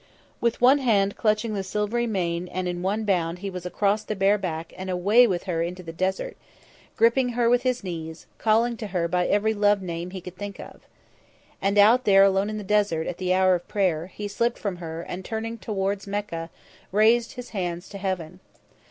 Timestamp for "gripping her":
6.97-7.47